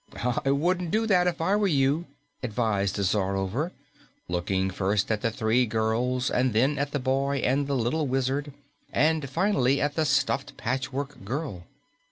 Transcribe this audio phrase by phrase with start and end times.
[0.43, 2.05] "I wouldn't do that if I were you,"
[2.41, 3.69] advised the Czarover,
[4.27, 8.51] looking first at the three girls and then at the boy and the little Wizard
[8.91, 11.65] and finally at the stuffed Patchwork Girl.